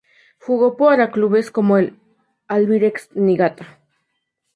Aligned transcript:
Jugó 0.39 0.77
para 0.77 1.11
clubes 1.11 1.51
como 1.51 1.77
el 1.77 1.95
Albirex 2.47 3.15
Niigata. 3.15 3.77